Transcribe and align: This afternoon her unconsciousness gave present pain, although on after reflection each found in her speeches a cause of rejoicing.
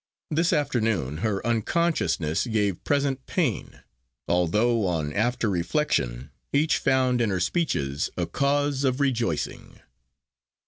This 0.31 0.51
afternoon 0.51 1.17
her 1.17 1.45
unconsciousness 1.45 2.47
gave 2.47 2.83
present 2.83 3.23
pain, 3.27 3.81
although 4.27 4.87
on 4.87 5.13
after 5.13 5.47
reflection 5.47 6.31
each 6.51 6.79
found 6.79 7.21
in 7.21 7.29
her 7.29 7.39
speeches 7.39 8.09
a 8.17 8.25
cause 8.25 8.83
of 8.83 8.99
rejoicing. 8.99 9.79